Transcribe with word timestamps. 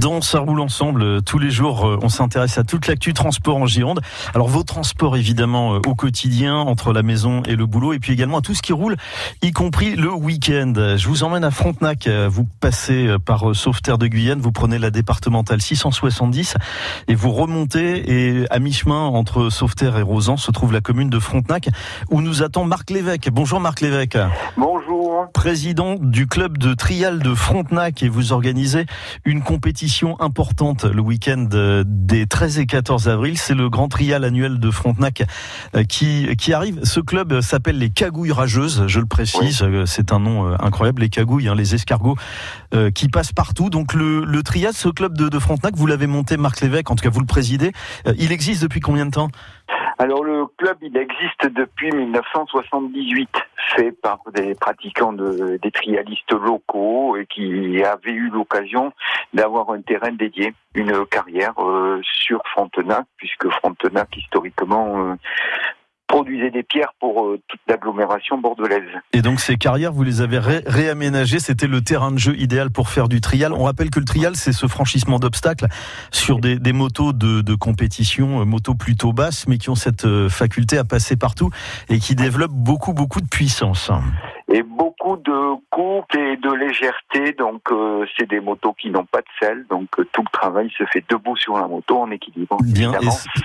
Dans 0.00 0.22
Ça 0.22 0.38
roule 0.38 0.60
ensemble, 0.60 1.02
euh, 1.02 1.20
tous 1.20 1.38
les 1.38 1.50
jours, 1.50 1.86
euh, 1.86 1.98
on 2.02 2.08
s'intéresse 2.08 2.56
à 2.56 2.64
toute 2.64 2.86
l'actu 2.86 3.12
transport 3.12 3.56
en 3.56 3.66
Gironde. 3.66 4.00
Alors 4.34 4.48
vos 4.48 4.62
transports 4.62 5.16
évidemment 5.16 5.74
euh, 5.74 5.80
au 5.86 5.94
quotidien, 5.94 6.56
entre 6.56 6.92
la 6.92 7.02
maison 7.02 7.42
et 7.42 7.54
le 7.54 7.66
boulot, 7.66 7.92
et 7.92 7.98
puis 7.98 8.14
également 8.14 8.38
à 8.38 8.40
tout 8.40 8.54
ce 8.54 8.62
qui 8.62 8.72
roule, 8.72 8.96
y 9.42 9.52
compris 9.52 9.96
le 9.96 10.10
week-end. 10.12 10.72
Je 10.96 11.06
vous 11.06 11.22
emmène 11.22 11.44
à 11.44 11.50
Frontenac, 11.50 12.08
vous 12.08 12.46
passez 12.60 13.14
par 13.24 13.54
Sauveterre 13.54 13.98
de 13.98 14.06
Guyane, 14.06 14.40
vous 14.40 14.52
prenez 14.52 14.78
la 14.78 14.90
départementale 14.90 15.60
670 15.60 16.54
et 17.08 17.14
vous 17.14 17.32
remontez 17.32 18.40
et 18.40 18.46
à 18.50 18.58
mi-chemin 18.58 19.04
entre 19.06 19.50
Sauveterre 19.50 19.98
et 19.98 20.02
Rosan 20.02 20.36
se 20.36 20.50
trouve 20.50 20.72
la 20.72 20.80
commune 20.80 21.10
de 21.10 21.18
Frontenac 21.18 21.68
où 22.10 22.22
nous 22.22 22.42
attend 22.42 22.64
Marc 22.64 22.90
Lévesque. 22.90 23.28
Bonjour 23.30 23.60
Marc 23.60 23.80
Lévesque. 23.80 24.18
Bonjour. 24.56 24.99
Président 25.28 25.96
du 25.96 26.26
club 26.26 26.58
de 26.58 26.74
trial 26.74 27.20
de 27.20 27.34
Frontenac 27.34 28.02
et 28.02 28.08
vous 28.08 28.32
organisez 28.32 28.86
une 29.24 29.42
compétition 29.42 30.20
importante 30.20 30.84
le 30.84 31.00
week-end 31.00 31.48
euh, 31.52 31.84
des 31.86 32.26
13 32.26 32.58
et 32.58 32.66
14 32.66 33.08
avril. 33.08 33.38
C'est 33.38 33.54
le 33.54 33.68
grand 33.68 33.88
trial 33.88 34.24
annuel 34.24 34.58
de 34.58 34.70
Frontenac 34.70 35.22
euh, 35.74 35.84
qui, 35.84 36.34
qui 36.36 36.52
arrive. 36.52 36.80
Ce 36.84 37.00
club 37.00 37.40
s'appelle 37.40 37.78
les 37.78 37.90
Cagouilles 37.90 38.32
Rageuses, 38.32 38.84
je 38.86 39.00
le 39.00 39.06
précise. 39.06 39.62
Euh, 39.62 39.86
c'est 39.86 40.12
un 40.12 40.20
nom 40.20 40.54
incroyable, 40.60 41.02
les 41.02 41.08
Cagouilles, 41.08 41.48
hein, 41.48 41.54
les 41.54 41.74
escargots 41.74 42.16
qui 42.94 43.08
passent 43.08 43.32
partout. 43.32 43.68
Donc 43.68 43.94
le, 43.94 44.24
le 44.24 44.42
trial, 44.42 44.72
ce 44.72 44.88
club 44.88 45.16
de, 45.16 45.28
de 45.28 45.38
Frontenac, 45.38 45.74
vous 45.76 45.86
l'avez 45.86 46.06
monté, 46.06 46.36
Marc 46.36 46.60
Lévesque, 46.60 46.90
en 46.90 46.94
tout 46.94 47.02
cas 47.02 47.10
vous 47.10 47.20
le 47.20 47.26
présidez. 47.26 47.72
Il 48.18 48.32
existe 48.32 48.62
depuis 48.62 48.80
combien 48.80 49.06
de 49.06 49.10
temps? 49.10 49.28
Alors 50.00 50.24
le 50.24 50.46
club, 50.56 50.78
il 50.80 50.96
existe 50.96 51.46
depuis 51.46 51.92
1978, 51.92 53.28
fait 53.76 53.92
par 53.92 54.20
des 54.34 54.54
pratiquants 54.54 55.12
de, 55.12 55.58
des 55.62 55.70
trialistes 55.70 56.32
locaux 56.32 57.18
et 57.18 57.26
qui 57.26 57.82
avaient 57.84 58.10
eu 58.10 58.30
l'occasion 58.30 58.94
d'avoir 59.34 59.68
un 59.68 59.82
terrain 59.82 60.12
dédié, 60.12 60.54
une 60.74 61.04
carrière 61.04 61.52
euh, 61.58 62.00
sur 62.02 62.40
Frontenac, 62.46 63.04
puisque 63.18 63.46
Frontenac 63.50 64.08
historiquement 64.16 65.10
euh, 65.10 65.14
produisait 66.10 66.50
des 66.50 66.64
pierres 66.64 66.92
pour 66.98 67.24
euh, 67.24 67.40
toute 67.46 67.60
l'agglomération 67.68 68.36
bordelaise. 68.36 68.82
Et 69.12 69.22
donc 69.22 69.38
ces 69.38 69.56
carrières, 69.56 69.92
vous 69.92 70.02
les 70.02 70.20
avez 70.20 70.38
réaménagées, 70.38 71.38
c'était 71.38 71.68
le 71.68 71.82
terrain 71.82 72.10
de 72.10 72.18
jeu 72.18 72.36
idéal 72.36 72.70
pour 72.70 72.88
faire 72.88 73.08
du 73.08 73.20
trial. 73.20 73.52
On 73.52 73.62
rappelle 73.62 73.90
que 73.90 74.00
le 74.00 74.04
trial, 74.04 74.34
c'est 74.34 74.52
ce 74.52 74.66
franchissement 74.66 75.20
d'obstacles 75.20 75.66
sur 76.10 76.40
des, 76.40 76.72
motos 76.72 77.12
de, 77.12 77.42
de, 77.42 77.54
compétition, 77.54 78.40
euh, 78.40 78.44
motos 78.44 78.74
plutôt 78.74 79.12
basses, 79.12 79.46
mais 79.46 79.58
qui 79.58 79.70
ont 79.70 79.76
cette 79.76 80.04
euh, 80.04 80.28
faculté 80.28 80.78
à 80.78 80.84
passer 80.84 81.16
partout 81.16 81.50
et 81.88 82.00
qui 82.00 82.16
développent 82.16 82.50
beaucoup, 82.50 82.92
beaucoup 82.92 83.20
de 83.20 83.28
puissance 83.28 83.92
et 84.50 84.62
beaucoup 84.62 85.16
de 85.16 85.54
coupe 85.70 86.14
et 86.14 86.36
de 86.36 86.52
légèreté. 86.52 87.32
Donc, 87.38 87.62
euh, 87.70 88.04
c'est 88.16 88.28
des 88.28 88.40
motos 88.40 88.74
qui 88.74 88.90
n'ont 88.90 89.04
pas 89.04 89.20
de 89.20 89.26
selle. 89.40 89.64
Donc, 89.70 89.88
euh, 89.98 90.06
tout 90.12 90.22
le 90.22 90.30
travail 90.32 90.70
se 90.76 90.84
fait 90.92 91.04
debout 91.08 91.36
sur 91.36 91.56
la 91.56 91.68
moto 91.68 91.98
en 91.98 92.10
équilibre, 92.10 92.56
Bien. 92.62 92.92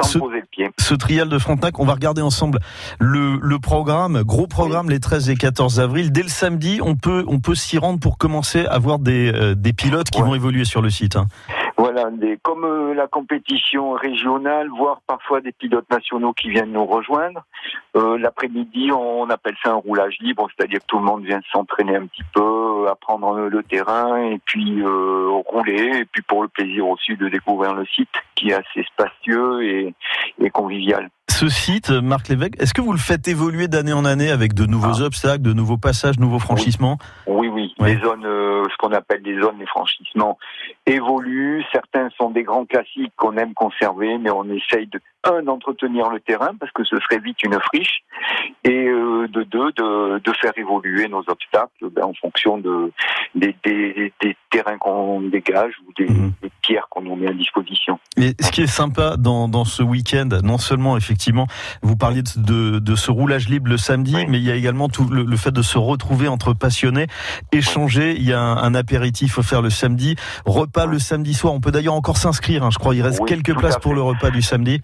sans 0.00 0.04
ce, 0.04 0.18
poser 0.18 0.40
le 0.40 0.46
pied. 0.46 0.70
Ce 0.78 0.94
trial 0.94 1.28
de 1.28 1.38
Frontenac, 1.38 1.78
on 1.78 1.84
va 1.84 1.94
regarder 1.94 2.22
ensemble 2.22 2.58
le, 2.98 3.38
le 3.40 3.58
programme, 3.58 4.22
gros 4.22 4.46
programme 4.46 4.88
les 4.88 5.00
13 5.00 5.30
et 5.30 5.36
14 5.36 5.80
avril. 5.80 6.10
Dès 6.10 6.22
le 6.22 6.28
samedi, 6.28 6.80
on 6.82 6.96
peut, 6.96 7.24
on 7.28 7.38
peut 7.38 7.54
s'y 7.54 7.78
rendre 7.78 8.00
pour 8.00 8.16
commencer 8.18 8.64
à 8.66 8.78
voir 8.78 8.98
des, 8.98 9.32
euh, 9.32 9.54
des 9.54 9.72
pilotes 9.72 10.10
qui 10.10 10.22
vont 10.22 10.34
évoluer 10.34 10.64
sur 10.64 10.80
le 10.80 10.90
site. 10.90 11.16
Hein. 11.16 11.26
Voilà, 11.76 12.10
des, 12.10 12.38
comme 12.40 12.64
euh, 12.64 12.94
la 12.94 13.08
compétition 13.08 13.92
régionale, 13.92 14.68
voire 14.68 15.00
parfois 15.08 15.40
des 15.40 15.50
pilotes 15.50 15.90
nationaux 15.90 16.32
qui 16.32 16.50
viennent 16.50 16.72
nous 16.72 16.86
rejoindre. 16.86 17.44
Euh, 17.96 18.16
L'après-midi, 18.16 18.92
on 18.92 19.28
appelle 19.28 19.56
ça 19.62 19.72
un 19.72 19.74
roulage 19.74 20.16
libre, 20.20 20.48
c'est-à-dire 20.56 20.78
que 20.78 20.86
tout 20.86 20.98
le 20.98 21.04
monde 21.04 21.24
vient 21.24 21.40
s'entraîner 21.50 21.96
un 21.96 22.06
petit 22.06 22.22
peu, 22.32 22.86
apprendre 22.88 23.48
le 23.48 23.62
terrain 23.64 24.22
et 24.22 24.38
puis 24.44 24.82
euh, 24.82 25.30
rouler, 25.46 25.98
et 25.98 26.04
puis 26.04 26.22
pour 26.22 26.42
le 26.42 26.48
plaisir 26.48 26.86
aussi 26.86 27.16
de 27.16 27.28
découvrir 27.28 27.74
le 27.74 27.84
site 27.86 28.08
qui 28.36 28.50
est 28.50 28.54
assez 28.54 28.84
spacieux 28.84 29.64
et 29.64 30.50
convivial. 30.50 31.10
Ce 31.34 31.48
site, 31.48 31.90
Marc 31.90 32.28
Lévesque, 32.28 32.54
est-ce 32.60 32.72
que 32.72 32.80
vous 32.80 32.92
le 32.92 32.98
faites 32.98 33.26
évoluer 33.26 33.66
d'année 33.66 33.92
en 33.92 34.04
année 34.04 34.30
avec 34.30 34.54
de 34.54 34.66
nouveaux 34.66 35.02
ah. 35.02 35.06
obstacles, 35.06 35.42
de 35.42 35.52
nouveaux 35.52 35.76
passages, 35.76 36.16
nouveaux 36.20 36.38
franchissements? 36.38 36.96
Oui, 37.26 37.48
oui. 37.48 37.74
Les 37.80 37.98
zones, 37.98 38.24
euh, 38.24 38.62
ce 38.70 38.76
qu'on 38.76 38.92
appelle 38.92 39.20
des 39.20 39.40
zones, 39.40 39.58
les 39.58 39.66
franchissements 39.66 40.38
évoluent. 40.86 41.64
Certains 41.72 42.08
sont 42.16 42.30
des 42.30 42.44
grands 42.44 42.64
classiques 42.66 43.12
qu'on 43.16 43.36
aime 43.36 43.52
conserver, 43.52 44.16
mais 44.16 44.30
on 44.30 44.44
essaye 44.44 44.86
de 44.86 45.00
un 45.24 45.42
d'entretenir 45.42 46.08
le 46.10 46.20
terrain 46.20 46.52
parce 46.58 46.70
que 46.72 46.84
ce 46.84 46.96
serait 47.00 47.18
vite 47.18 47.42
une 47.42 47.58
friche, 47.58 48.04
et 48.62 48.86
euh, 48.86 49.26
de 49.28 49.42
deux 49.42 49.72
de, 49.72 50.18
de, 50.18 50.32
faire 50.40 50.52
évoluer 50.56 51.08
nos 51.08 51.24
obstacles 51.26 51.90
ben, 51.90 52.04
en 52.04 52.14
fonction 52.14 52.58
de 52.58 52.92
des, 53.34 53.56
des, 53.64 54.12
des 54.20 54.36
terrains 54.50 54.78
qu'on 54.78 55.22
dégage 55.22 55.74
ou 55.86 55.92
des, 55.96 56.10
mhm. 56.10 56.32
des 56.42 56.50
pierres 56.64 56.86
qu'on 56.90 57.02
nous 57.02 57.16
met 57.16 57.28
à 57.28 57.32
disposition. 57.32 57.98
Et 58.16 58.34
ce 58.40 58.50
qui 58.50 58.62
est 58.62 58.66
sympa 58.66 59.16
dans, 59.16 59.48
dans 59.48 59.64
ce 59.64 59.82
week-end, 59.82 60.28
non 60.42 60.58
seulement 60.58 60.96
effectivement, 60.96 61.46
vous 61.82 61.96
parliez 61.96 62.22
de, 62.36 62.78
de, 62.78 62.96
ce 62.96 63.10
roulage 63.10 63.48
libre 63.48 63.68
le 63.68 63.76
samedi, 63.76 64.16
mais 64.28 64.38
il 64.38 64.44
y 64.44 64.50
a 64.50 64.54
également 64.54 64.88
tout 64.88 65.04
le, 65.08 65.36
fait 65.36 65.50
de 65.50 65.62
se 65.62 65.78
retrouver 65.78 66.28
entre 66.28 66.52
passionnés, 66.52 67.06
échanger. 67.52 68.14
Il 68.16 68.24
y 68.24 68.32
a 68.32 68.40
un, 68.40 68.74
apéritif 68.74 69.38
offert 69.38 69.62
le 69.62 69.70
samedi, 69.70 70.16
repas 70.46 70.86
le 70.86 70.98
samedi 70.98 71.34
soir. 71.34 71.54
On 71.54 71.60
peut 71.60 71.70
d'ailleurs 71.70 71.94
encore 71.94 72.16
s'inscrire. 72.16 72.64
Hein, 72.64 72.70
je 72.72 72.78
crois 72.78 72.94
il 72.94 73.02
reste 73.02 73.24
quelques 73.24 73.56
places 73.56 73.78
pour 73.78 73.94
le 73.94 74.02
repas 74.02 74.30
du 74.30 74.42
samedi. 74.42 74.80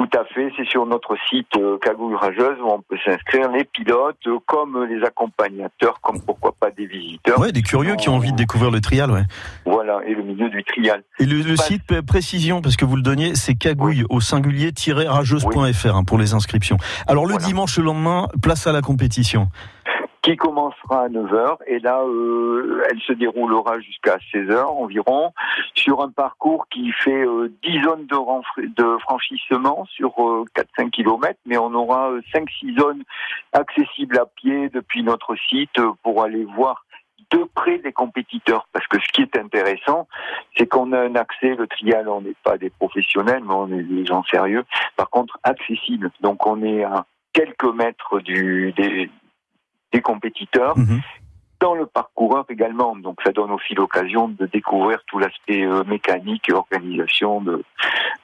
Tout 0.00 0.18
à 0.18 0.24
fait, 0.24 0.50
c'est 0.56 0.66
sur 0.66 0.86
notre 0.86 1.14
site 1.28 1.54
euh, 1.58 1.76
Cagouille 1.76 2.16
Rageuse 2.16 2.58
où 2.64 2.68
on 2.70 2.80
peut 2.80 2.96
s'inscrire, 3.04 3.50
les 3.50 3.64
pilotes, 3.64 4.16
euh, 4.28 4.38
comme 4.46 4.82
les 4.84 5.04
accompagnateurs, 5.04 6.00
comme 6.00 6.22
pourquoi 6.22 6.54
pas 6.58 6.70
des 6.70 6.86
visiteurs. 6.86 7.38
Ouais, 7.38 7.52
des 7.52 7.60
curieux 7.60 7.96
qui 7.96 8.08
ont 8.08 8.14
envie 8.14 8.32
de 8.32 8.36
découvrir 8.38 8.70
le 8.70 8.80
trial, 8.80 9.10
ouais. 9.10 9.24
Voilà, 9.66 10.00
et 10.06 10.14
le 10.14 10.22
milieu 10.22 10.48
du 10.48 10.64
trial. 10.64 11.04
Et 11.18 11.26
le, 11.26 11.54
site, 11.54 12.00
précision, 12.00 12.62
parce 12.62 12.76
que 12.76 12.86
vous 12.86 12.96
le 12.96 13.02
donniez, 13.02 13.34
c'est 13.34 13.54
cagouille 13.54 14.06
au 14.08 14.22
singulier-rageuse.fr 14.22 15.94
hein, 15.94 16.04
pour 16.04 16.16
les 16.16 16.32
inscriptions. 16.32 16.78
Alors 17.06 17.26
le 17.26 17.36
dimanche, 17.36 17.76
le 17.76 17.84
lendemain, 17.84 18.28
place 18.40 18.66
à 18.66 18.72
la 18.72 18.80
compétition 18.80 19.48
qui 20.22 20.36
commencera 20.36 21.04
à 21.04 21.08
9h 21.08 21.56
et 21.66 21.78
là 21.78 22.02
euh, 22.02 22.82
elle 22.90 23.00
se 23.00 23.12
déroulera 23.12 23.80
jusqu'à 23.80 24.18
16h 24.32 24.64
environ 24.64 25.32
sur 25.74 26.02
un 26.02 26.10
parcours 26.10 26.66
qui 26.68 26.92
fait 26.92 27.26
euh, 27.26 27.52
10 27.62 27.82
zones 27.82 28.06
de, 28.06 28.66
de 28.76 28.98
franchissement 28.98 29.86
sur 29.86 30.10
4-5 30.10 30.44
euh, 30.78 30.90
km 30.90 31.38
mais 31.46 31.56
on 31.56 31.72
aura 31.72 32.10
5-6 32.34 32.44
euh, 32.44 32.80
zones 32.80 33.02
accessibles 33.52 34.18
à 34.18 34.26
pied 34.26 34.68
depuis 34.68 35.02
notre 35.02 35.36
site 35.48 35.80
pour 36.02 36.22
aller 36.22 36.44
voir 36.44 36.84
de 37.30 37.44
près 37.54 37.78
des 37.78 37.92
compétiteurs. 37.92 38.66
Parce 38.72 38.88
que 38.88 38.98
ce 38.98 39.06
qui 39.12 39.22
est 39.22 39.36
intéressant 39.38 40.06
c'est 40.56 40.66
qu'on 40.66 40.92
a 40.92 41.00
un 41.00 41.14
accès 41.14 41.54
le 41.54 41.66
trial 41.66 42.08
on 42.08 42.20
n'est 42.20 42.36
pas 42.44 42.58
des 42.58 42.70
professionnels 42.70 43.42
mais 43.46 43.54
on 43.54 43.72
est 43.72 43.82
des 43.82 44.04
gens 44.04 44.22
sérieux 44.24 44.64
par 44.96 45.08
contre 45.08 45.38
accessible. 45.44 46.10
Donc 46.20 46.46
on 46.46 46.62
est 46.62 46.84
à 46.84 47.06
quelques 47.32 47.64
mètres 47.64 48.20
du, 48.20 48.72
des, 48.76 49.08
des 49.92 50.00
compétiteurs. 50.00 50.78
Mhm. 50.78 51.00
Dans 51.60 51.74
le 51.74 51.86
parcoureur 51.86 52.44
également. 52.48 52.96
Donc 52.96 53.18
ça 53.24 53.32
donne 53.32 53.50
aussi 53.50 53.74
l'occasion 53.74 54.28
de 54.28 54.46
découvrir 54.46 54.98
tout 55.06 55.18
l'aspect 55.18 55.64
euh, 55.64 55.84
mécanique 55.84 56.48
et 56.48 56.52
organisation 56.52 57.40
de, 57.40 57.62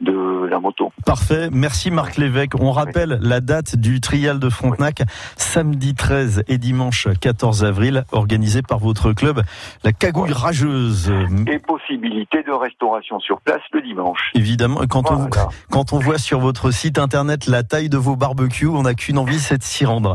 de 0.01 0.47
la 0.47 0.59
moto. 0.59 0.93
Parfait. 1.05 1.49
Merci 1.53 1.91
Marc 1.91 2.17
Lévesque. 2.17 2.55
On 2.59 2.71
rappelle 2.71 3.19
la 3.21 3.41
date 3.41 3.77
du 3.77 4.01
trial 4.01 4.39
de 4.39 4.49
Frontenac, 4.49 5.03
samedi 5.37 5.95
13 5.95 6.45
et 6.49 6.59
dimanche 6.59 7.09
14 7.21 7.65
avril, 7.65 8.05
organisé 8.13 8.63
par 8.63 8.79
votre 8.79 9.13
club, 9.13 9.43
la 9.85 9.93
Cagouille 9.93 10.33
Rageuse. 10.33 11.13
Et 11.47 11.59
possibilité 11.59 12.43
de 12.43 12.53
restauration 12.53 13.21
sur 13.21 13.41
place 13.41 13.63
le 13.73 13.83
dimanche. 13.83 14.31
Évidemment. 14.35 14.81
Quand, 14.89 15.11
on, 15.11 15.29
quand 15.71 15.93
on 15.93 15.99
voit 15.99 16.19
sur 16.19 16.41
votre 16.41 16.71
site 16.71 16.99
internet 16.99 17.47
la 17.47 17.63
taille 17.63 17.89
de 17.89 17.99
vos 17.99 18.17
barbecues, 18.17 18.67
on 18.67 18.83
n'a 18.83 18.95
qu'une 18.95 19.19
envie, 19.19 19.39
c'est 19.39 19.59
de 19.59 19.63
s'y 19.63 19.85
rendre 19.85 20.15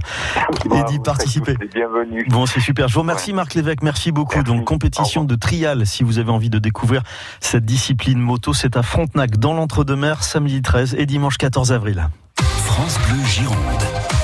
et 0.66 0.84
d'y 0.84 1.00
participer. 1.00 1.56
Bienvenue. 1.74 2.26
Bon, 2.30 2.46
c'est 2.46 2.60
super. 2.60 2.88
Je 2.88 2.96
vous 2.96 3.04
remercie 3.12 3.34
Marc 3.34 3.56
Lévesque. 3.56 3.84
Merci 3.84 4.14
beaucoup. 4.14 4.42
Donc, 4.42 4.64
compétition 4.64 5.26
de 5.26 5.36
trial, 5.36 5.86
si 5.86 6.04
vous 6.04 6.18
avez 6.18 6.32
envie 6.32 6.50
de 6.50 6.60
découvrir 6.60 7.04
cette 7.42 7.66
discipline 7.66 8.20
moto, 8.20 8.54
c'est 8.54 8.78
à 8.78 8.84
Frontenac, 8.84 9.38
dans 9.38 9.54
l'entre-deux-mer, 9.54 10.24
samedi 10.24 10.62
13 10.62 10.96
et 10.98 11.06
dimanche 11.06 11.38
14 11.38 11.74
avril. 11.74 12.08
France 12.38 12.98
Bleu 13.10 13.24
Gironde. 13.26 14.21